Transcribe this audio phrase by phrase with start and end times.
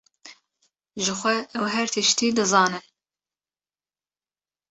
[1.03, 2.85] Jixwe ew her tiştî dizanin.